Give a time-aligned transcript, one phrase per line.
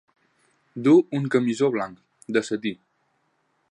[0.87, 2.03] Du un camisó blanc,
[2.39, 2.77] de setí.